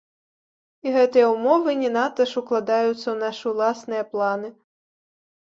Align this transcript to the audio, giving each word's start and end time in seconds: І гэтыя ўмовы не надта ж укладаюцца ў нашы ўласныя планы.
І 0.87 0.93
гэтыя 0.95 1.27
ўмовы 1.33 1.75
не 1.81 1.91
надта 1.97 2.27
ж 2.31 2.35
укладаюцца 2.41 2.95
ў 2.95 3.15
нашы 3.25 3.45
ўласныя 3.53 4.03
планы. 4.17 4.53